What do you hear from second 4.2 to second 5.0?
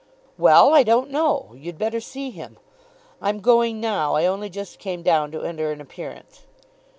only just